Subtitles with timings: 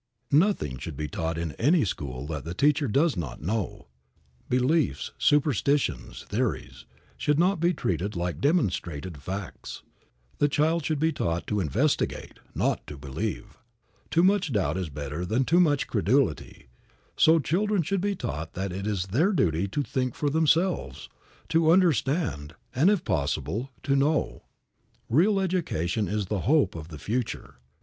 [0.31, 3.85] Nothing should be taught in any school that the teacher does not know.
[4.49, 6.85] Beliefs, superstitions, theories,
[7.17, 9.83] should not be treated like demonstrated facts.
[10.39, 13.59] The child should be taught to investigate, not to believe.
[14.09, 16.69] Too much doubt is better than too much credulity.
[17.15, 21.09] So, children should be taught that it is their duty to think for themselves,
[21.49, 24.45] to understand, and, if possible, to know.
[25.09, 27.57] Real education is the hope of the future.